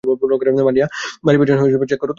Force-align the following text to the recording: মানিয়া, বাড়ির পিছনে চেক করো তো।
মানিয়া, 0.03 0.87
বাড়ির 1.25 1.39
পিছনে 1.41 1.87
চেক 1.89 1.99
করো 1.99 2.07
তো। 2.07 2.09